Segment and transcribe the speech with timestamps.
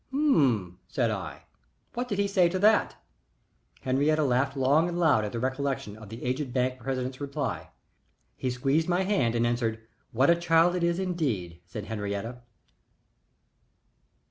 [0.09, 1.43] "H'm!" said I.
[1.93, 2.95] "What did he say to that?"
[3.81, 7.69] Henriette laughed long and loud at the recollection of the aged bank president's reply.
[8.35, 9.79] "He squeezed my hand and answered,
[10.11, 12.43] 'What a child it is, indeed!'" said Henriette.